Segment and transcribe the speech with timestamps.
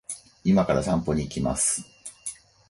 [0.43, 1.83] 今から散歩に行きます